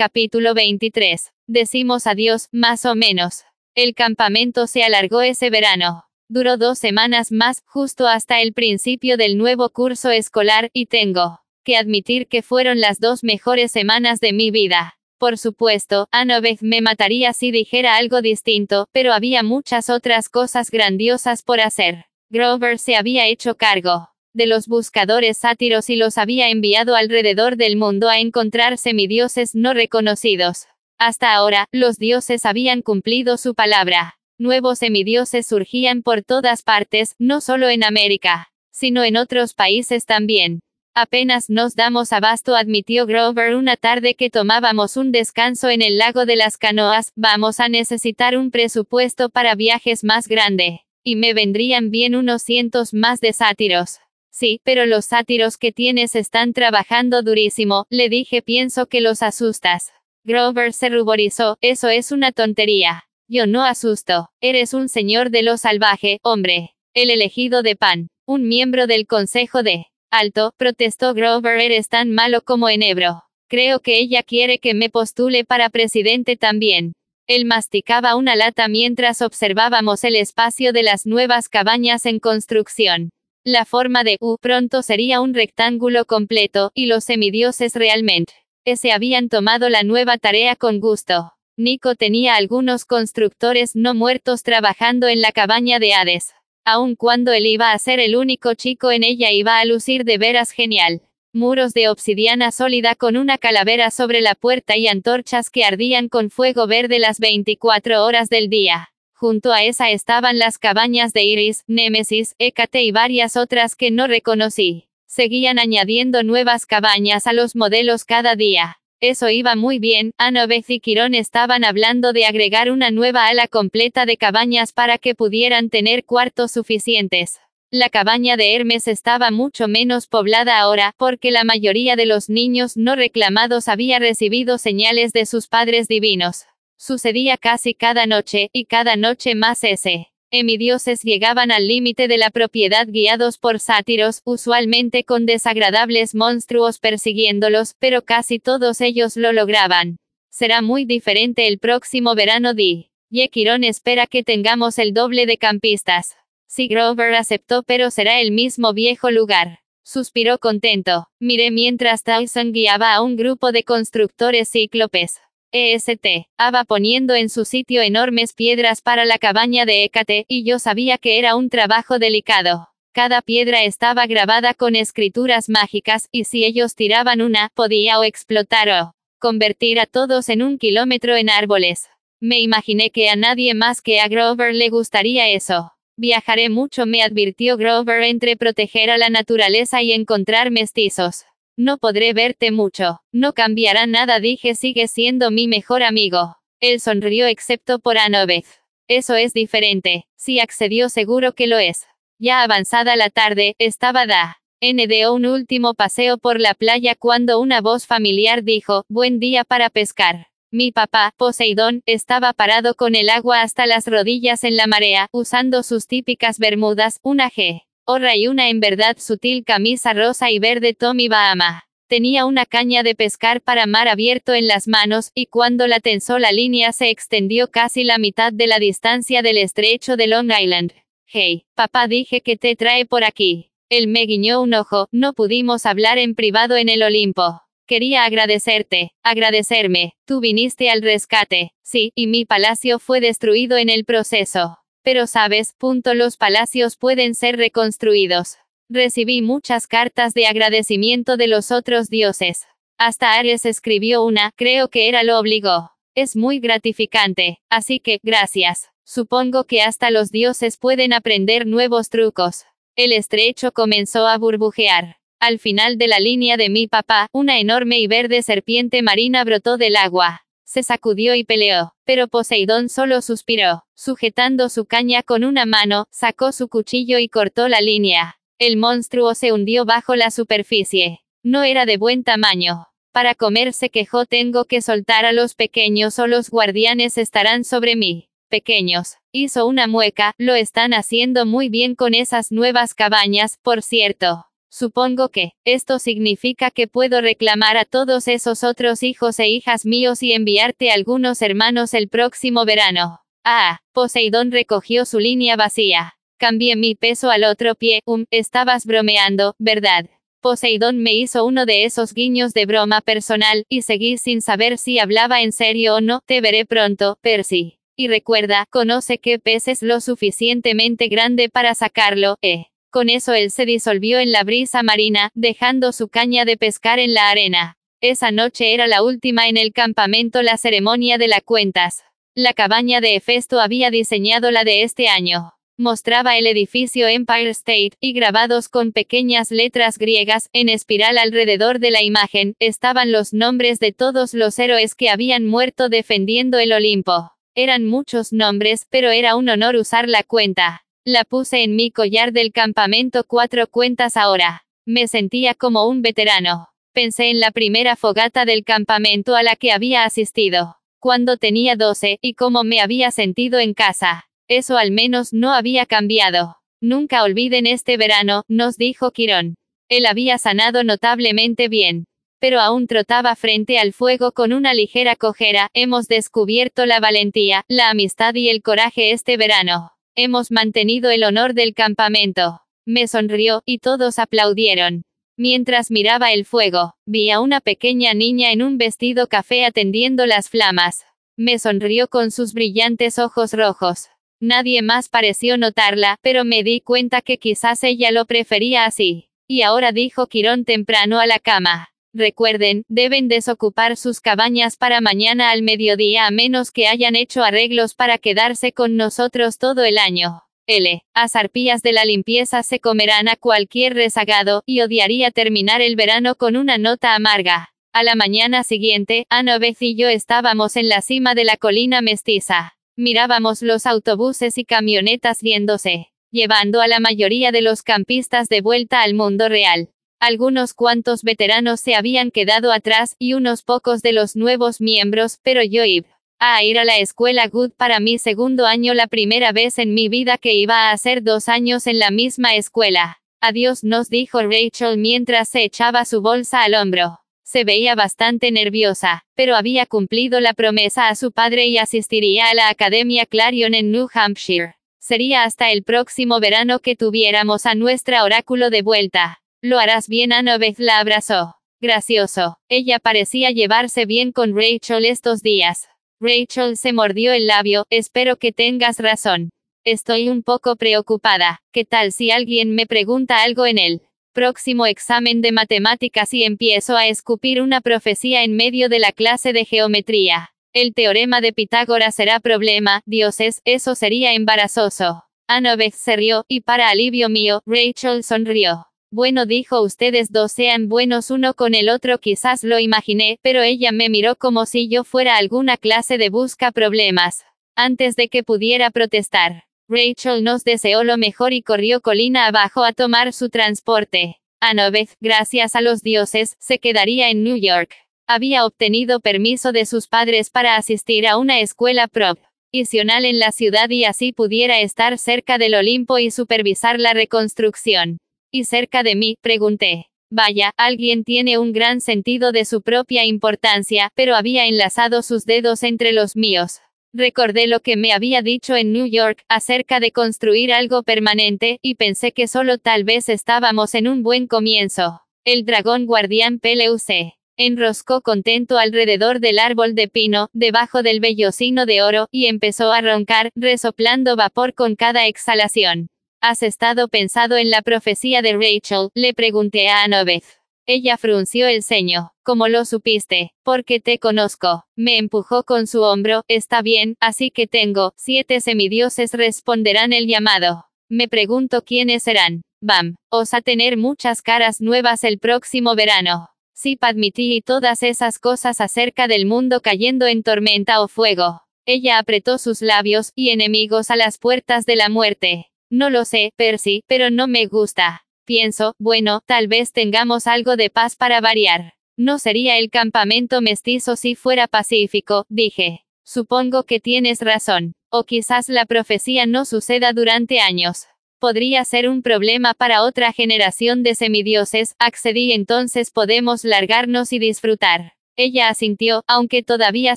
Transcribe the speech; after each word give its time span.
Capítulo 0.00 0.54
23. 0.54 1.30
Decimos 1.46 2.06
adiós, 2.06 2.48
más 2.52 2.86
o 2.86 2.94
menos. 2.94 3.44
El 3.74 3.94
campamento 3.94 4.66
se 4.66 4.82
alargó 4.82 5.20
ese 5.20 5.50
verano. 5.50 6.06
Duró 6.26 6.56
dos 6.56 6.78
semanas 6.78 7.30
más, 7.32 7.62
justo 7.66 8.06
hasta 8.06 8.40
el 8.40 8.54
principio 8.54 9.18
del 9.18 9.36
nuevo 9.36 9.68
curso 9.68 10.10
escolar, 10.10 10.70
y 10.72 10.86
tengo 10.86 11.40
que 11.64 11.76
admitir 11.76 12.28
que 12.28 12.40
fueron 12.40 12.80
las 12.80 12.98
dos 12.98 13.22
mejores 13.22 13.72
semanas 13.72 14.20
de 14.20 14.32
mi 14.32 14.50
vida. 14.50 14.96
Por 15.18 15.36
supuesto, 15.36 16.08
Annabeth 16.12 16.62
me 16.62 16.80
mataría 16.80 17.34
si 17.34 17.50
dijera 17.50 17.96
algo 17.96 18.22
distinto, 18.22 18.88
pero 18.92 19.12
había 19.12 19.42
muchas 19.42 19.90
otras 19.90 20.30
cosas 20.30 20.70
grandiosas 20.70 21.42
por 21.42 21.60
hacer. 21.60 22.06
Grover 22.30 22.78
se 22.78 22.96
había 22.96 23.26
hecho 23.26 23.54
cargo 23.54 24.08
de 24.32 24.46
los 24.46 24.66
buscadores 24.68 25.38
sátiros 25.38 25.90
y 25.90 25.96
los 25.96 26.18
había 26.18 26.48
enviado 26.48 26.96
alrededor 26.96 27.56
del 27.56 27.76
mundo 27.76 28.08
a 28.08 28.18
encontrar 28.18 28.78
semidioses 28.78 29.54
no 29.54 29.74
reconocidos. 29.74 30.66
Hasta 30.98 31.34
ahora, 31.34 31.66
los 31.72 31.98
dioses 31.98 32.44
habían 32.44 32.82
cumplido 32.82 33.36
su 33.36 33.54
palabra. 33.54 34.18
Nuevos 34.38 34.78
semidioses 34.78 35.46
surgían 35.46 36.02
por 36.02 36.22
todas 36.22 36.62
partes, 36.62 37.14
no 37.18 37.40
solo 37.40 37.68
en 37.68 37.84
América, 37.84 38.50
sino 38.70 39.04
en 39.04 39.16
otros 39.16 39.54
países 39.54 40.06
también. 40.06 40.60
Apenas 40.94 41.48
nos 41.48 41.76
damos 41.76 42.12
abasto, 42.12 42.56
admitió 42.56 43.06
Grover 43.06 43.54
una 43.54 43.76
tarde 43.76 44.14
que 44.14 44.28
tomábamos 44.28 44.96
un 44.96 45.12
descanso 45.12 45.68
en 45.68 45.82
el 45.82 45.98
lago 45.98 46.26
de 46.26 46.36
las 46.36 46.58
canoas, 46.58 47.12
vamos 47.14 47.60
a 47.60 47.68
necesitar 47.68 48.36
un 48.36 48.50
presupuesto 48.50 49.30
para 49.30 49.54
viajes 49.54 50.04
más 50.04 50.26
grande. 50.26 50.80
Y 51.04 51.16
me 51.16 51.32
vendrían 51.32 51.90
bien 51.90 52.14
unos 52.14 52.42
cientos 52.42 52.92
más 52.92 53.20
de 53.20 53.32
sátiros. 53.32 54.00
Sí, 54.30 54.60
pero 54.64 54.86
los 54.86 55.06
sátiros 55.06 55.56
que 55.56 55.72
tienes 55.72 56.14
están 56.14 56.52
trabajando 56.52 57.22
durísimo, 57.22 57.86
le 57.90 58.08
dije 58.08 58.42
pienso 58.42 58.86
que 58.86 59.00
los 59.00 59.22
asustas. 59.22 59.92
Grover 60.24 60.72
se 60.72 60.88
ruborizó, 60.88 61.58
eso 61.60 61.88
es 61.88 62.12
una 62.12 62.32
tontería. 62.32 63.04
Yo 63.28 63.46
no 63.46 63.64
asusto. 63.64 64.30
Eres 64.40 64.74
un 64.74 64.88
señor 64.88 65.30
de 65.30 65.42
lo 65.42 65.56
salvaje, 65.56 66.18
hombre. 66.22 66.74
El 66.94 67.10
elegido 67.10 67.62
de 67.62 67.76
Pan. 67.76 68.08
Un 68.26 68.48
miembro 68.48 68.86
del 68.86 69.06
Consejo 69.06 69.62
de 69.62 69.86
Alto, 70.10 70.52
protestó 70.56 71.14
Grover, 71.14 71.60
eres 71.60 71.88
tan 71.88 72.10
malo 72.10 72.42
como 72.42 72.68
enebro. 72.68 73.22
Creo 73.48 73.80
que 73.80 73.98
ella 73.98 74.22
quiere 74.22 74.58
que 74.58 74.74
me 74.74 74.90
postule 74.90 75.44
para 75.44 75.70
presidente 75.70 76.36
también. 76.36 76.94
Él 77.28 77.44
masticaba 77.44 78.16
una 78.16 78.34
lata 78.34 78.66
mientras 78.66 79.22
observábamos 79.22 80.02
el 80.02 80.16
espacio 80.16 80.72
de 80.72 80.82
las 80.82 81.06
nuevas 81.06 81.48
cabañas 81.48 82.06
en 82.06 82.18
construcción. 82.18 83.10
La 83.44 83.64
forma 83.64 84.04
de 84.04 84.18
U 84.20 84.36
pronto 84.38 84.82
sería 84.82 85.22
un 85.22 85.32
rectángulo 85.32 86.04
completo, 86.04 86.72
y 86.74 86.86
los 86.86 87.04
semidioses 87.04 87.74
realmente 87.74 88.34
se 88.76 88.92
habían 88.92 89.28
tomado 89.28 89.68
la 89.68 89.82
nueva 89.82 90.18
tarea 90.18 90.56
con 90.56 90.80
gusto. 90.80 91.32
Nico 91.56 91.94
tenía 91.94 92.36
algunos 92.36 92.84
constructores 92.84 93.74
no 93.74 93.94
muertos 93.94 94.42
trabajando 94.42 95.08
en 95.08 95.20
la 95.20 95.32
cabaña 95.32 95.78
de 95.78 95.94
Hades. 95.94 96.34
Aun 96.64 96.94
cuando 96.94 97.32
él 97.32 97.46
iba 97.46 97.72
a 97.72 97.78
ser 97.78 98.00
el 98.00 98.16
único 98.16 98.54
chico 98.54 98.92
en 98.92 99.02
ella 99.02 99.32
iba 99.32 99.58
a 99.58 99.64
lucir 99.64 100.04
de 100.04 100.18
veras 100.18 100.50
genial. 100.50 101.00
Muros 101.32 101.72
de 101.72 101.88
obsidiana 101.88 102.52
sólida 102.52 102.94
con 102.94 103.16
una 103.16 103.38
calavera 103.38 103.90
sobre 103.90 104.20
la 104.20 104.34
puerta 104.34 104.76
y 104.76 104.86
antorchas 104.86 105.48
que 105.48 105.64
ardían 105.64 106.08
con 106.08 106.30
fuego 106.30 106.66
verde 106.66 106.98
las 106.98 107.20
24 107.20 108.04
horas 108.04 108.28
del 108.28 108.48
día. 108.48 108.90
Junto 109.20 109.52
a 109.52 109.62
esa 109.64 109.90
estaban 109.90 110.38
las 110.38 110.56
cabañas 110.56 111.12
de 111.12 111.24
Iris, 111.24 111.64
Némesis, 111.66 112.34
Hécate 112.38 112.84
y 112.84 112.90
varias 112.90 113.36
otras 113.36 113.76
que 113.76 113.90
no 113.90 114.06
reconocí. 114.06 114.88
Seguían 115.06 115.58
añadiendo 115.58 116.22
nuevas 116.22 116.64
cabañas 116.64 117.26
a 117.26 117.34
los 117.34 117.54
modelos 117.54 118.06
cada 118.06 118.34
día. 118.34 118.78
Eso 118.98 119.28
iba 119.28 119.56
muy 119.56 119.78
bien, 119.78 120.14
Anobeth 120.16 120.70
y 120.70 120.80
Quirón 120.80 121.14
estaban 121.14 121.64
hablando 121.64 122.14
de 122.14 122.24
agregar 122.24 122.70
una 122.70 122.90
nueva 122.90 123.26
ala 123.26 123.46
completa 123.46 124.06
de 124.06 124.16
cabañas 124.16 124.72
para 124.72 124.96
que 124.96 125.14
pudieran 125.14 125.68
tener 125.68 126.06
cuartos 126.06 126.52
suficientes. 126.52 127.40
La 127.70 127.90
cabaña 127.90 128.38
de 128.38 128.54
Hermes 128.54 128.88
estaba 128.88 129.30
mucho 129.30 129.68
menos 129.68 130.06
poblada 130.06 130.58
ahora, 130.58 130.94
porque 130.96 131.30
la 131.30 131.44
mayoría 131.44 131.94
de 131.94 132.06
los 132.06 132.30
niños 132.30 132.78
no 132.78 132.96
reclamados 132.96 133.68
había 133.68 133.98
recibido 133.98 134.56
señales 134.56 135.12
de 135.12 135.26
sus 135.26 135.46
padres 135.46 135.88
divinos. 135.88 136.46
Sucedía 136.82 137.36
casi 137.36 137.74
cada 137.74 138.06
noche, 138.06 138.48
y 138.54 138.64
cada 138.64 138.96
noche 138.96 139.34
más 139.34 139.64
ese 139.64 140.08
Emidioses 140.30 141.02
llegaban 141.02 141.50
al 141.50 141.68
límite 141.68 142.08
de 142.08 142.16
la 142.16 142.30
propiedad 142.30 142.86
guiados 142.88 143.36
por 143.36 143.60
sátiros, 143.60 144.22
usualmente 144.24 145.04
con 145.04 145.26
desagradables 145.26 146.14
monstruos 146.14 146.78
persiguiéndolos, 146.78 147.74
pero 147.78 148.00
casi 148.00 148.38
todos 148.38 148.80
ellos 148.80 149.18
lo 149.18 149.34
lograban. 149.34 149.98
Será 150.30 150.62
muy 150.62 150.86
diferente 150.86 151.48
el 151.48 151.58
próximo 151.58 152.14
verano 152.14 152.54
Di. 152.54 152.90
Yekiron 153.10 153.62
espera 153.62 154.06
que 154.06 154.22
tengamos 154.22 154.78
el 154.78 154.94
doble 154.94 155.26
de 155.26 155.36
campistas. 155.36 156.16
Si 156.46 156.66
Grover 156.66 157.14
aceptó 157.14 157.62
pero 157.62 157.90
será 157.90 158.22
el 158.22 158.30
mismo 158.30 158.72
viejo 158.72 159.10
lugar. 159.10 159.58
Suspiró 159.82 160.38
contento. 160.38 161.08
Miré 161.18 161.50
mientras 161.50 162.04
Tyson 162.04 162.52
guiaba 162.52 162.94
a 162.94 163.02
un 163.02 163.16
grupo 163.16 163.52
de 163.52 163.64
constructores 163.64 164.48
cíclopes. 164.50 165.20
EST, 165.52 166.28
poniendo 166.66 167.14
en 167.14 167.28
su 167.28 167.44
sitio 167.44 167.82
enormes 167.82 168.32
piedras 168.32 168.82
para 168.82 169.04
la 169.04 169.18
cabaña 169.18 169.66
de 169.66 169.84
Hécate, 169.84 170.24
y 170.28 170.44
yo 170.44 170.58
sabía 170.58 170.98
que 170.98 171.18
era 171.18 171.36
un 171.36 171.50
trabajo 171.50 171.98
delicado. 171.98 172.68
Cada 172.92 173.22
piedra 173.22 173.62
estaba 173.62 174.06
grabada 174.06 174.54
con 174.54 174.74
escrituras 174.74 175.48
mágicas, 175.48 176.08
y 176.10 176.24
si 176.24 176.44
ellos 176.44 176.74
tiraban 176.74 177.20
una, 177.22 177.50
podía 177.54 177.98
o 177.98 178.04
explotar 178.04 178.68
o 178.68 178.94
convertir 179.18 179.78
a 179.78 179.86
todos 179.86 180.28
en 180.28 180.42
un 180.42 180.58
kilómetro 180.58 181.16
en 181.16 181.30
árboles. 181.30 181.88
Me 182.20 182.40
imaginé 182.40 182.90
que 182.90 183.08
a 183.08 183.16
nadie 183.16 183.54
más 183.54 183.80
que 183.80 184.00
a 184.00 184.08
Grover 184.08 184.54
le 184.54 184.70
gustaría 184.70 185.28
eso. 185.28 185.72
Viajaré 185.96 186.48
mucho, 186.48 186.86
me 186.86 187.02
advirtió 187.02 187.56
Grover 187.56 188.02
entre 188.02 188.36
proteger 188.36 188.90
a 188.90 188.98
la 188.98 189.10
naturaleza 189.10 189.82
y 189.82 189.92
encontrar 189.92 190.50
mestizos. 190.50 191.26
No 191.62 191.76
podré 191.76 192.14
verte 192.14 192.52
mucho. 192.52 193.02
No 193.12 193.34
cambiará 193.34 193.86
nada, 193.86 194.18
dije, 194.18 194.54
sigue 194.54 194.88
siendo 194.88 195.30
mi 195.30 195.46
mejor 195.46 195.82
amigo. 195.82 196.38
Él 196.58 196.80
sonrió 196.80 197.26
excepto 197.26 197.80
por 197.80 197.98
Anobeth. 197.98 198.46
Eso 198.88 199.14
es 199.14 199.34
diferente. 199.34 200.06
Sí 200.16 200.40
accedió 200.40 200.88
seguro 200.88 201.34
que 201.34 201.46
lo 201.46 201.58
es. 201.58 201.86
Ya 202.18 202.42
avanzada 202.42 202.96
la 202.96 203.10
tarde, 203.10 203.56
estaba 203.58 204.06
Da. 204.06 204.38
N 204.62 204.86
dio 204.86 205.12
un 205.12 205.26
último 205.26 205.74
paseo 205.74 206.16
por 206.16 206.40
la 206.40 206.54
playa 206.54 206.94
cuando 206.94 207.38
una 207.38 207.60
voz 207.60 207.86
familiar 207.86 208.42
dijo, 208.42 208.86
buen 208.88 209.18
día 209.18 209.44
para 209.44 209.68
pescar. 209.68 210.28
Mi 210.50 210.72
papá, 210.72 211.12
Poseidón, 211.18 211.82
estaba 211.84 212.32
parado 212.32 212.74
con 212.74 212.94
el 212.94 213.10
agua 213.10 213.42
hasta 213.42 213.66
las 213.66 213.86
rodillas 213.86 214.44
en 214.44 214.56
la 214.56 214.66
marea, 214.66 215.08
usando 215.12 215.62
sus 215.62 215.86
típicas 215.86 216.38
bermudas, 216.38 217.00
una 217.02 217.30
G 217.30 217.64
y 217.98 218.28
una 218.28 218.48
en 218.48 218.60
verdad 218.60 218.96
sutil 218.98 219.44
camisa 219.44 219.92
rosa 219.94 220.30
y 220.30 220.38
verde 220.38 220.74
Tommy 220.74 221.08
Bahama. 221.08 221.64
Tenía 221.88 222.24
una 222.24 222.46
caña 222.46 222.84
de 222.84 222.94
pescar 222.94 223.40
para 223.40 223.66
mar 223.66 223.88
abierto 223.88 224.32
en 224.32 224.46
las 224.46 224.68
manos, 224.68 225.10
y 225.12 225.26
cuando 225.26 225.66
la 225.66 225.80
tensó 225.80 226.20
la 226.20 226.30
línea 226.30 226.70
se 226.72 226.88
extendió 226.88 227.48
casi 227.48 227.82
la 227.82 227.98
mitad 227.98 228.32
de 228.32 228.46
la 228.46 228.60
distancia 228.60 229.22
del 229.22 229.38
estrecho 229.38 229.96
de 229.96 230.06
Long 230.06 230.30
Island. 230.30 230.72
Hey, 231.06 231.46
papá 231.56 231.88
dije 231.88 232.20
que 232.20 232.36
te 232.36 232.54
trae 232.54 232.86
por 232.86 233.02
aquí. 233.02 233.50
Él 233.68 233.88
me 233.88 234.06
guiñó 234.06 234.40
un 234.40 234.54
ojo, 234.54 234.86
no 234.92 235.12
pudimos 235.12 235.66
hablar 235.66 235.98
en 235.98 236.14
privado 236.14 236.56
en 236.56 236.68
el 236.68 236.84
Olimpo. 236.84 237.42
Quería 237.66 238.04
agradecerte, 238.04 238.92
agradecerme, 239.02 239.94
tú 240.04 240.20
viniste 240.20 240.70
al 240.70 240.82
rescate, 240.82 241.54
sí, 241.62 241.90
y 241.96 242.06
mi 242.06 242.24
palacio 242.24 242.78
fue 242.78 243.00
destruido 243.00 243.56
en 243.56 243.68
el 243.68 243.84
proceso. 243.84 244.59
Pero 244.82 245.06
sabes, 245.06 245.54
punto 245.58 245.94
los 245.94 246.16
palacios 246.16 246.76
pueden 246.76 247.14
ser 247.14 247.36
reconstruidos. 247.36 248.38
Recibí 248.68 249.20
muchas 249.20 249.66
cartas 249.66 250.14
de 250.14 250.26
agradecimiento 250.26 251.16
de 251.16 251.26
los 251.26 251.50
otros 251.50 251.88
dioses. 251.88 252.46
Hasta 252.78 253.14
Ares 253.14 253.44
escribió 253.44 254.04
una, 254.04 254.32
creo 254.36 254.68
que 254.68 254.88
era 254.88 255.02
lo 255.02 255.18
obligó. 255.18 255.72
Es 255.94 256.16
muy 256.16 256.38
gratificante, 256.38 257.40
así 257.50 257.80
que, 257.80 258.00
gracias. 258.02 258.70
Supongo 258.84 259.44
que 259.44 259.60
hasta 259.60 259.90
los 259.90 260.10
dioses 260.10 260.56
pueden 260.56 260.92
aprender 260.92 261.46
nuevos 261.46 261.90
trucos. 261.90 262.46
El 262.76 262.92
estrecho 262.92 263.52
comenzó 263.52 264.06
a 264.06 264.16
burbujear. 264.16 264.96
Al 265.18 265.38
final 265.38 265.76
de 265.76 265.88
la 265.88 266.00
línea 266.00 266.38
de 266.38 266.48
mi 266.48 266.66
papá, 266.68 267.08
una 267.12 267.38
enorme 267.38 267.80
y 267.80 267.86
verde 267.86 268.22
serpiente 268.22 268.82
marina 268.82 269.24
brotó 269.24 269.58
del 269.58 269.76
agua 269.76 270.22
se 270.50 270.64
sacudió 270.64 271.14
y 271.14 271.22
peleó, 271.22 271.74
pero 271.84 272.08
Poseidón 272.08 272.68
solo 272.68 273.02
suspiró, 273.02 273.66
sujetando 273.76 274.48
su 274.48 274.64
caña 274.64 275.04
con 275.04 275.22
una 275.22 275.46
mano, 275.46 275.86
sacó 275.92 276.32
su 276.32 276.48
cuchillo 276.48 276.98
y 276.98 277.08
cortó 277.08 277.46
la 277.46 277.60
línea. 277.60 278.18
El 278.36 278.56
monstruo 278.56 279.14
se 279.14 279.32
hundió 279.32 279.64
bajo 279.64 279.94
la 279.94 280.10
superficie. 280.10 281.02
No 281.22 281.44
era 281.44 281.66
de 281.66 281.76
buen 281.76 282.02
tamaño. 282.02 282.66
Para 282.90 283.14
comer 283.14 283.52
se 283.52 283.70
quejó 283.70 284.06
tengo 284.06 284.44
que 284.44 284.60
soltar 284.60 285.06
a 285.06 285.12
los 285.12 285.36
pequeños 285.36 286.00
o 286.00 286.08
los 286.08 286.30
guardianes 286.30 286.98
estarán 286.98 287.44
sobre 287.44 287.76
mí. 287.76 288.08
Pequeños. 288.28 288.96
Hizo 289.12 289.46
una 289.46 289.68
mueca, 289.68 290.14
lo 290.18 290.34
están 290.34 290.74
haciendo 290.74 291.26
muy 291.26 291.48
bien 291.48 291.76
con 291.76 291.94
esas 291.94 292.32
nuevas 292.32 292.74
cabañas, 292.74 293.38
por 293.40 293.62
cierto. 293.62 294.29
Supongo 294.52 295.10
que, 295.10 295.32
esto 295.44 295.78
significa 295.78 296.50
que 296.50 296.66
puedo 296.66 297.00
reclamar 297.00 297.56
a 297.56 297.64
todos 297.64 298.08
esos 298.08 298.42
otros 298.42 298.82
hijos 298.82 299.20
e 299.20 299.28
hijas 299.28 299.64
míos 299.64 300.02
y 300.02 300.12
enviarte 300.12 300.72
algunos 300.72 301.22
hermanos 301.22 301.72
el 301.72 301.88
próximo 301.88 302.44
verano. 302.44 303.00
Ah, 303.24 303.60
Poseidón 303.72 304.32
recogió 304.32 304.86
su 304.86 304.98
línea 304.98 305.36
vacía. 305.36 305.94
Cambié 306.18 306.56
mi 306.56 306.74
peso 306.74 307.10
al 307.10 307.24
otro 307.24 307.54
pie. 307.54 307.80
Um, 307.86 308.06
estabas 308.10 308.66
bromeando, 308.66 309.36
¿verdad? 309.38 309.88
Poseidón 310.20 310.78
me 310.78 310.94
hizo 310.94 311.24
uno 311.24 311.46
de 311.46 311.64
esos 311.64 311.94
guiños 311.94 312.34
de 312.34 312.44
broma 312.44 312.80
personal, 312.80 313.44
y 313.48 313.62
seguí 313.62 313.98
sin 313.98 314.20
saber 314.20 314.58
si 314.58 314.78
hablaba 314.80 315.22
en 315.22 315.32
serio 315.32 315.76
o 315.76 315.80
no. 315.80 316.00
Te 316.06 316.20
veré 316.20 316.44
pronto, 316.44 316.98
Percy. 317.00 317.58
Y 317.76 317.88
recuerda, 317.88 318.46
conoce 318.50 318.98
qué 318.98 319.18
pez 319.18 319.48
es 319.48 319.62
lo 319.62 319.80
suficientemente 319.80 320.88
grande 320.88 321.28
para 321.28 321.54
sacarlo, 321.54 322.16
eh. 322.20 322.46
Con 322.70 322.88
eso 322.88 323.14
él 323.14 323.32
se 323.32 323.46
disolvió 323.46 323.98
en 323.98 324.12
la 324.12 324.22
brisa 324.22 324.62
marina, 324.62 325.10
dejando 325.14 325.72
su 325.72 325.88
caña 325.88 326.24
de 326.24 326.36
pescar 326.36 326.78
en 326.78 326.94
la 326.94 327.10
arena. 327.10 327.56
Esa 327.80 328.12
noche 328.12 328.54
era 328.54 328.68
la 328.68 328.84
última 328.84 329.26
en 329.28 329.36
el 329.36 329.52
campamento 329.52 330.22
la 330.22 330.36
ceremonia 330.36 330.96
de 330.96 331.08
las 331.08 331.22
cuentas. 331.22 331.82
La 332.14 332.32
cabaña 332.32 332.80
de 332.80 332.94
Hefesto 332.94 333.40
había 333.40 333.70
diseñado 333.70 334.30
la 334.30 334.44
de 334.44 334.62
este 334.62 334.88
año. 334.88 335.32
Mostraba 335.56 336.16
el 336.16 336.28
edificio 336.28 336.86
Empire 336.86 337.30
State, 337.30 337.72
y 337.80 337.92
grabados 337.92 338.48
con 338.48 338.72
pequeñas 338.72 339.32
letras 339.32 339.76
griegas, 339.76 340.30
en 340.32 340.48
espiral 340.48 340.96
alrededor 340.96 341.58
de 341.58 341.72
la 341.72 341.82
imagen, 341.82 342.34
estaban 342.38 342.92
los 342.92 343.12
nombres 343.12 343.58
de 343.58 343.72
todos 343.72 344.14
los 344.14 344.38
héroes 344.38 344.74
que 344.76 344.90
habían 344.90 345.26
muerto 345.26 345.68
defendiendo 345.68 346.38
el 346.38 346.52
Olimpo. 346.52 347.12
Eran 347.34 347.66
muchos 347.66 348.12
nombres, 348.12 348.66
pero 348.70 348.90
era 348.90 349.16
un 349.16 349.28
honor 349.28 349.56
usar 349.56 349.88
la 349.88 350.02
cuenta. 350.02 350.64
La 350.86 351.04
puse 351.04 351.42
en 351.42 351.56
mi 351.56 351.70
collar 351.70 352.10
del 352.10 352.32
campamento 352.32 353.04
cuatro 353.04 353.46
cuentas 353.48 353.98
ahora. 353.98 354.46
Me 354.64 354.88
sentía 354.88 355.34
como 355.34 355.68
un 355.68 355.82
veterano. 355.82 356.48
Pensé 356.72 357.10
en 357.10 357.20
la 357.20 357.32
primera 357.32 357.76
fogata 357.76 358.24
del 358.24 358.44
campamento 358.44 359.14
a 359.14 359.22
la 359.22 359.36
que 359.36 359.52
había 359.52 359.84
asistido. 359.84 360.56
Cuando 360.78 361.18
tenía 361.18 361.54
12, 361.54 361.98
y 362.00 362.14
cómo 362.14 362.44
me 362.44 362.62
había 362.62 362.92
sentido 362.92 363.38
en 363.38 363.52
casa. 363.52 364.08
Eso 364.26 364.56
al 364.56 364.70
menos 364.70 365.12
no 365.12 365.34
había 365.34 365.66
cambiado. 365.66 366.38
Nunca 366.62 367.02
olviden 367.02 367.46
este 367.46 367.76
verano, 367.76 368.24
nos 368.26 368.56
dijo 368.56 368.90
Quirón. 368.90 369.34
Él 369.68 369.84
había 369.84 370.16
sanado 370.16 370.64
notablemente 370.64 371.48
bien. 371.48 371.84
Pero 372.20 372.40
aún 372.40 372.66
trotaba 372.66 373.16
frente 373.16 373.58
al 373.58 373.74
fuego 373.74 374.12
con 374.12 374.32
una 374.32 374.54
ligera 374.54 374.96
cojera. 374.96 375.50
Hemos 375.52 375.88
descubierto 375.88 376.64
la 376.64 376.80
valentía, 376.80 377.44
la 377.48 377.68
amistad 377.68 378.14
y 378.14 378.30
el 378.30 378.40
coraje 378.40 378.92
este 378.92 379.18
verano. 379.18 379.72
Hemos 379.96 380.30
mantenido 380.30 380.90
el 380.90 381.04
honor 381.04 381.34
del 381.34 381.54
campamento. 381.54 382.40
Me 382.64 382.86
sonrió, 382.86 383.42
y 383.44 383.58
todos 383.58 383.98
aplaudieron. 383.98 384.84
Mientras 385.16 385.70
miraba 385.70 386.12
el 386.12 386.24
fuego, 386.24 386.74
vi 386.86 387.10
a 387.10 387.20
una 387.20 387.40
pequeña 387.40 387.92
niña 387.92 388.32
en 388.32 388.42
un 388.42 388.56
vestido 388.56 389.08
café 389.08 389.44
atendiendo 389.44 390.06
las 390.06 390.30
flamas. 390.30 390.86
Me 391.16 391.38
sonrió 391.38 391.88
con 391.88 392.10
sus 392.10 392.32
brillantes 392.32 392.98
ojos 392.98 393.34
rojos. 393.34 393.88
Nadie 394.20 394.62
más 394.62 394.88
pareció 394.88 395.36
notarla, 395.36 395.98
pero 396.02 396.24
me 396.24 396.42
di 396.42 396.60
cuenta 396.60 397.02
que 397.02 397.18
quizás 397.18 397.64
ella 397.64 397.90
lo 397.90 398.06
prefería 398.06 398.64
así. 398.64 399.10
Y 399.26 399.42
ahora 399.42 399.72
dijo 399.72 400.06
Quirón 400.06 400.44
temprano 400.44 401.00
a 401.00 401.06
la 401.06 401.18
cama. 401.18 401.70
Recuerden, 401.92 402.64
deben 402.68 403.08
desocupar 403.08 403.76
sus 403.76 404.00
cabañas 404.00 404.56
para 404.56 404.80
mañana 404.80 405.30
al 405.30 405.42
mediodía 405.42 406.06
a 406.06 406.10
menos 406.10 406.52
que 406.52 406.68
hayan 406.68 406.94
hecho 406.94 407.24
arreglos 407.24 407.74
para 407.74 407.98
quedarse 407.98 408.52
con 408.52 408.76
nosotros 408.76 409.38
todo 409.38 409.64
el 409.64 409.76
año. 409.76 410.22
L. 410.46 410.84
As 410.94 411.16
arpías 411.16 411.62
de 411.62 411.72
la 411.72 411.84
limpieza 411.84 412.42
se 412.42 412.60
comerán 412.60 413.08
a 413.08 413.16
cualquier 413.16 413.74
rezagado, 413.74 414.42
y 414.46 414.60
odiaría 414.60 415.10
terminar 415.10 415.60
el 415.60 415.76
verano 415.76 416.14
con 416.14 416.36
una 416.36 416.58
nota 416.58 416.94
amarga. 416.94 417.50
A 417.72 417.82
la 417.82 417.94
mañana 417.94 418.42
siguiente, 418.42 419.06
Anovez 419.10 419.60
y 419.60 419.76
yo 419.76 419.88
estábamos 419.88 420.56
en 420.56 420.68
la 420.68 420.82
cima 420.82 421.14
de 421.14 421.24
la 421.24 421.36
colina 421.36 421.82
mestiza. 421.82 422.56
Mirábamos 422.76 423.42
los 423.42 423.66
autobuses 423.66 424.38
y 424.38 424.44
camionetas 424.44 425.22
viéndose, 425.22 425.92
llevando 426.10 426.60
a 426.60 426.68
la 426.68 426.80
mayoría 426.80 427.30
de 427.30 427.42
los 427.42 427.62
campistas 427.62 428.28
de 428.28 428.40
vuelta 428.40 428.82
al 428.82 428.94
mundo 428.94 429.28
real. 429.28 429.70
Algunos 430.00 430.54
cuantos 430.54 431.02
veteranos 431.02 431.60
se 431.60 431.74
habían 431.74 432.10
quedado 432.10 432.52
atrás, 432.52 432.96
y 432.98 433.12
unos 433.12 433.42
pocos 433.42 433.82
de 433.82 433.92
los 433.92 434.16
nuevos 434.16 434.62
miembros, 434.62 435.18
pero 435.22 435.42
yo 435.44 435.64
iba 435.66 435.88
a 436.18 436.42
ir 436.42 436.58
a 436.58 436.64
la 436.64 436.78
escuela 436.78 437.28
Good 437.28 437.52
para 437.52 437.80
mi 437.80 437.98
segundo 437.98 438.46
año 438.46 438.72
la 438.72 438.86
primera 438.86 439.32
vez 439.32 439.58
en 439.58 439.74
mi 439.74 439.90
vida 439.90 440.16
que 440.16 440.32
iba 440.32 440.68
a 440.68 440.72
hacer 440.72 441.02
dos 441.02 441.28
años 441.28 441.66
en 441.66 441.78
la 441.78 441.90
misma 441.90 442.34
escuela. 442.34 443.02
Adiós 443.20 443.62
nos 443.62 443.90
dijo 443.90 444.22
Rachel 444.22 444.78
mientras 444.78 445.28
se 445.28 445.44
echaba 445.44 445.84
su 445.84 446.00
bolsa 446.00 446.44
al 446.44 446.54
hombro. 446.54 447.00
Se 447.22 447.44
veía 447.44 447.74
bastante 447.74 448.32
nerviosa, 448.32 449.04
pero 449.14 449.36
había 449.36 449.66
cumplido 449.66 450.18
la 450.20 450.32
promesa 450.32 450.88
a 450.88 450.94
su 450.94 451.12
padre 451.12 451.46
y 451.46 451.58
asistiría 451.58 452.30
a 452.30 452.34
la 452.34 452.48
Academia 452.48 453.04
Clarion 453.04 453.52
en 453.52 453.70
New 453.70 453.88
Hampshire. 453.92 454.54
Sería 454.78 455.24
hasta 455.24 455.50
el 455.52 455.62
próximo 455.62 456.20
verano 456.20 456.60
que 456.60 456.74
tuviéramos 456.74 457.44
a 457.44 457.54
nuestra 457.54 458.02
oráculo 458.02 458.48
de 458.48 458.62
vuelta. 458.62 459.20
Lo 459.42 459.58
harás 459.58 459.88
bien. 459.88 460.12
Anovez 460.12 460.58
la 460.58 460.78
abrazó. 460.78 461.36
Gracioso. 461.60 462.38
Ella 462.48 462.78
parecía 462.78 463.30
llevarse 463.30 463.86
bien 463.86 464.12
con 464.12 464.34
Rachel 464.34 464.84
estos 464.84 465.22
días. 465.22 465.68
Rachel 466.00 466.56
se 466.56 466.72
mordió 466.72 467.12
el 467.12 467.26
labio, 467.26 467.66
espero 467.68 468.16
que 468.16 468.32
tengas 468.32 468.78
razón. 468.78 469.30
Estoy 469.64 470.08
un 470.08 470.22
poco 470.22 470.56
preocupada. 470.56 471.42
¿Qué 471.52 471.66
tal 471.66 471.92
si 471.92 472.10
alguien 472.10 472.54
me 472.54 472.66
pregunta 472.66 473.22
algo 473.22 473.44
en 473.44 473.58
el 473.58 473.82
próximo 474.14 474.64
examen 474.64 475.20
de 475.20 475.32
matemáticas 475.32 476.14
y 476.14 476.24
empiezo 476.24 476.78
a 476.78 476.86
escupir 476.86 477.42
una 477.42 477.60
profecía 477.60 478.24
en 478.24 478.34
medio 478.36 478.70
de 478.70 478.78
la 478.78 478.92
clase 478.92 479.34
de 479.34 479.44
geometría? 479.44 480.30
El 480.54 480.72
teorema 480.72 481.20
de 481.20 481.34
Pitágoras 481.34 481.94
será 481.94 482.20
problema, 482.20 482.80
dioses, 482.86 483.42
eso 483.44 483.74
sería 483.74 484.14
embarazoso. 484.14 485.04
Anovez 485.28 485.74
se 485.74 485.96
rió, 485.96 486.24
y 486.26 486.40
para 486.40 486.70
alivio 486.70 487.10
mío, 487.10 487.42
Rachel 487.44 488.02
sonrió. 488.02 488.69
Bueno, 488.92 489.24
dijo 489.24 489.62
ustedes 489.62 490.10
dos 490.10 490.32
sean 490.32 490.68
buenos 490.68 491.12
uno 491.12 491.34
con 491.34 491.54
el 491.54 491.68
otro, 491.68 491.98
quizás 492.00 492.42
lo 492.42 492.58
imaginé, 492.58 493.20
pero 493.22 493.40
ella 493.40 493.70
me 493.70 493.88
miró 493.88 494.16
como 494.16 494.46
si 494.46 494.68
yo 494.68 494.82
fuera 494.82 495.16
alguna 495.16 495.56
clase 495.56 495.96
de 495.96 496.10
busca 496.10 496.50
problemas. 496.50 497.24
Antes 497.54 497.94
de 497.94 498.08
que 498.08 498.24
pudiera 498.24 498.72
protestar, 498.72 499.44
Rachel 499.68 500.24
nos 500.24 500.42
deseó 500.42 500.82
lo 500.82 500.96
mejor 500.96 501.32
y 501.32 501.42
corrió 501.42 501.80
colina 501.80 502.26
abajo 502.26 502.64
a 502.64 502.72
tomar 502.72 503.12
su 503.12 503.28
transporte. 503.28 504.20
Anovez, 504.40 504.96
gracias 505.00 505.54
a 505.54 505.60
los 505.60 505.82
dioses, 505.82 506.34
se 506.40 506.58
quedaría 506.58 507.10
en 507.10 507.22
New 507.22 507.36
York. 507.36 507.76
Había 508.08 508.44
obtenido 508.44 508.98
permiso 508.98 509.52
de 509.52 509.66
sus 509.66 509.86
padres 509.86 510.30
para 510.30 510.56
asistir 510.56 511.06
a 511.06 511.16
una 511.16 511.38
escuela 511.38 511.86
profesional 511.86 513.04
en 513.04 513.20
la 513.20 513.30
ciudad 513.30 513.70
y 513.70 513.84
así 513.84 514.12
pudiera 514.12 514.58
estar 514.58 514.98
cerca 514.98 515.38
del 515.38 515.54
Olimpo 515.54 516.00
y 516.00 516.10
supervisar 516.10 516.80
la 516.80 516.92
reconstrucción. 516.92 518.00
Y 518.30 518.44
cerca 518.44 518.82
de 518.82 518.94
mí, 518.94 519.16
pregunté. 519.20 519.90
Vaya, 520.10 520.52
alguien 520.56 521.04
tiene 521.04 521.38
un 521.38 521.52
gran 521.52 521.80
sentido 521.80 522.32
de 522.32 522.44
su 522.44 522.62
propia 522.62 523.04
importancia, 523.04 523.90
pero 523.94 524.16
había 524.16 524.46
enlazado 524.46 525.02
sus 525.02 525.24
dedos 525.24 525.62
entre 525.62 525.92
los 525.92 526.16
míos. 526.16 526.60
Recordé 526.92 527.46
lo 527.46 527.60
que 527.60 527.76
me 527.76 527.92
había 527.92 528.20
dicho 528.20 528.56
en 528.56 528.72
New 528.72 528.86
York, 528.86 529.24
acerca 529.28 529.78
de 529.78 529.92
construir 529.92 530.52
algo 530.52 530.82
permanente, 530.82 531.58
y 531.62 531.76
pensé 531.76 532.12
que 532.12 532.26
solo 532.26 532.58
tal 532.58 532.82
vez 532.84 533.08
estábamos 533.08 533.74
en 533.74 533.86
un 533.86 534.02
buen 534.02 534.26
comienzo. 534.26 535.02
El 535.24 535.44
dragón 535.44 535.86
guardián 535.86 536.40
Peleuce 536.40 537.14
enroscó 537.36 538.02
contento 538.02 538.58
alrededor 538.58 539.18
del 539.18 539.38
árbol 539.38 539.74
de 539.74 539.88
pino, 539.88 540.28
debajo 540.32 540.82
del 540.82 541.00
vellocino 541.00 541.64
de 541.64 541.82
oro, 541.82 542.08
y 542.10 542.26
empezó 542.26 542.70
a 542.70 542.82
roncar, 542.82 543.30
resoplando 543.34 544.14
vapor 544.14 544.54
con 544.54 544.76
cada 544.76 545.06
exhalación. 545.06 545.88
¿Has 546.22 546.42
estado 546.42 546.88
pensado 546.88 547.38
en 547.38 547.48
la 547.48 547.62
profecía 547.62 548.20
de 548.20 548.34
Rachel? 548.34 548.90
Le 548.92 549.14
pregunté 549.14 549.68
a 549.68 549.84
Anovez. 549.84 550.38
Ella 550.66 550.98
frunció 550.98 551.46
el 551.46 551.62
ceño. 551.62 552.12
¿Cómo 552.22 552.46
lo 552.46 552.66
supiste? 552.66 553.32
Porque 553.42 553.80
te 553.80 553.98
conozco. 553.98 554.66
Me 554.76 554.98
empujó 554.98 555.44
con 555.44 555.66
su 555.66 555.80
hombro. 555.80 556.24
Está 556.28 556.60
bien, 556.60 556.96
así 557.00 557.30
que 557.30 557.46
tengo. 557.46 557.94
Siete 557.96 558.42
semidioses 558.42 559.14
responderán 559.14 559.94
el 559.94 560.06
llamado. 560.06 560.66
Me 560.90 561.08
pregunto 561.08 561.64
quiénes 561.64 562.02
serán. 562.02 562.42
Bam. 562.60 562.96
Os 563.08 563.32
a 563.32 563.40
tener 563.40 563.78
muchas 563.78 564.20
caras 564.20 564.60
nuevas 564.60 565.04
el 565.04 565.18
próximo 565.18 565.74
verano. 565.74 566.28
Sí, 566.52 566.76
admití 566.82 567.34
y 567.34 567.40
todas 567.40 567.82
esas 567.82 568.18
cosas 568.18 568.60
acerca 568.60 569.08
del 569.08 569.24
mundo 569.24 569.62
cayendo 569.62 570.06
en 570.06 570.22
tormenta 570.22 570.82
o 570.82 570.88
fuego. 570.88 571.40
Ella 571.64 571.98
apretó 571.98 572.36
sus 572.36 572.60
labios, 572.60 573.12
y 573.14 573.30
enemigos 573.30 573.90
a 573.90 573.96
las 573.96 574.18
puertas 574.18 574.66
de 574.66 574.76
la 574.76 574.90
muerte. 574.90 575.49
No 575.70 575.88
lo 575.88 576.04
sé, 576.04 576.32
Percy, 576.36 576.82
pero 576.88 577.10
no 577.10 577.28
me 577.28 577.46
gusta. 577.46 578.04
Pienso, 578.24 578.74
bueno, 578.78 579.22
tal 579.24 579.46
vez 579.48 579.72
tengamos 579.72 580.26
algo 580.26 580.56
de 580.56 580.68
paz 580.68 580.96
para 580.96 581.20
variar. 581.20 581.74
No 581.96 582.18
sería 582.18 582.58
el 582.58 582.70
campamento 582.70 583.40
mestizo 583.40 583.94
si 583.94 584.14
fuera 584.14 584.48
pacífico, 584.48 585.26
dije. 585.28 585.84
Supongo 586.04 586.64
que 586.64 586.80
tienes 586.80 587.20
razón. 587.20 587.74
O 587.88 588.04
quizás 588.04 588.48
la 588.48 588.66
profecía 588.66 589.26
no 589.26 589.44
suceda 589.44 589.92
durante 589.92 590.40
años. 590.40 590.86
Podría 591.20 591.64
ser 591.64 591.88
un 591.88 592.02
problema 592.02 592.54
para 592.54 592.82
otra 592.82 593.12
generación 593.12 593.82
de 593.82 593.94
semidioses, 593.94 594.74
accedí 594.78 595.32
entonces 595.32 595.90
podemos 595.90 596.44
largarnos 596.44 597.12
y 597.12 597.18
disfrutar. 597.18 597.92
Ella 598.16 598.48
asintió, 598.48 599.04
aunque 599.06 599.42
todavía 599.42 599.96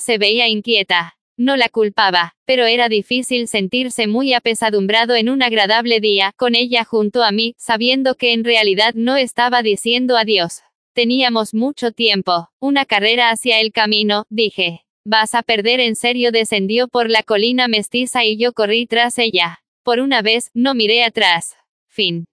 se 0.00 0.18
veía 0.18 0.48
inquieta. 0.48 1.16
No 1.36 1.56
la 1.56 1.68
culpaba, 1.68 2.34
pero 2.44 2.66
era 2.66 2.88
difícil 2.88 3.48
sentirse 3.48 4.06
muy 4.06 4.34
apesadumbrado 4.34 5.16
en 5.16 5.28
un 5.28 5.42
agradable 5.42 5.98
día, 6.00 6.32
con 6.36 6.54
ella 6.54 6.84
junto 6.84 7.24
a 7.24 7.32
mí, 7.32 7.54
sabiendo 7.58 8.14
que 8.14 8.32
en 8.32 8.44
realidad 8.44 8.94
no 8.94 9.16
estaba 9.16 9.62
diciendo 9.62 10.16
adiós. 10.16 10.62
Teníamos 10.92 11.52
mucho 11.52 11.90
tiempo, 11.90 12.50
una 12.60 12.84
carrera 12.84 13.30
hacia 13.30 13.60
el 13.60 13.72
camino, 13.72 14.26
dije. 14.30 14.84
Vas 15.04 15.34
a 15.34 15.42
perder 15.42 15.80
en 15.80 15.96
serio, 15.96 16.30
descendió 16.30 16.88
por 16.88 17.10
la 17.10 17.22
colina 17.22 17.66
mestiza 17.68 18.24
y 18.24 18.38
yo 18.38 18.52
corrí 18.52 18.86
tras 18.86 19.18
ella. 19.18 19.60
Por 19.82 20.00
una 20.00 20.22
vez, 20.22 20.50
no 20.54 20.74
miré 20.74 21.04
atrás. 21.04 21.56
Fin. 21.88 22.26